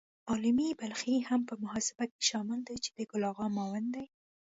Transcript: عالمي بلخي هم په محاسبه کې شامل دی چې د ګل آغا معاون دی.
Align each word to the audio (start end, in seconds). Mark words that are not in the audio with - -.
عالمي 0.29 0.69
بلخي 0.79 1.15
هم 1.29 1.41
په 1.49 1.55
محاسبه 1.63 2.03
کې 2.11 2.21
شامل 2.29 2.59
دی 2.67 2.77
چې 2.83 2.89
د 2.97 2.99
ګل 3.11 3.23
آغا 3.31 3.45
معاون 3.55 3.85
دی. 3.95 4.05